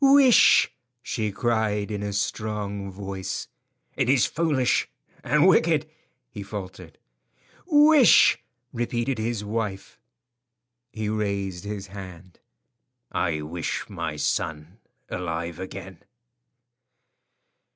"Wish!" 0.03 0.71
she 1.03 1.31
cried, 1.31 1.91
in 1.91 2.01
a 2.01 2.11
strong 2.11 2.89
voice. 2.91 3.47
"It 3.95 4.09
is 4.09 4.25
foolish 4.25 4.89
and 5.23 5.45
wicked," 5.47 5.87
he 6.31 6.41
faltered. 6.41 6.97
"Wish!" 7.67 8.39
repeated 8.73 9.19
his 9.19 9.45
wife. 9.45 9.99
He 10.91 11.07
raised 11.07 11.65
his 11.65 11.85
hand. 11.85 12.39
"I 13.11 13.43
wish 13.43 13.87
my 13.91 14.15
son 14.15 14.79
alive 15.07 15.59
again." 15.59 15.99